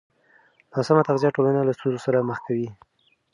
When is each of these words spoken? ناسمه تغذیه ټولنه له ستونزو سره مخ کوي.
ناسمه 0.73 1.01
تغذیه 1.09 1.35
ټولنه 1.35 1.61
له 1.63 1.71
ستونزو 1.77 2.03
سره 2.05 2.25
مخ 2.29 2.37
کوي. 2.47 2.67